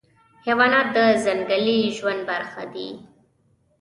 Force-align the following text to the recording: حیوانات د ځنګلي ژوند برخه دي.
حیوانات 0.45 0.87
د 0.95 0.97
ځنګلي 1.23 1.79
ژوند 1.97 2.21
برخه 2.29 2.63
دي. 2.73 2.89